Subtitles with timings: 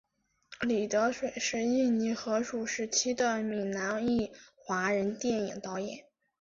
[0.61, 6.05] 李德水是印尼荷属时期的闽南裔华人电影导演。